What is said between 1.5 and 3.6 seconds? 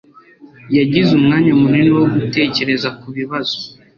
munini wo gutekereza kubibazo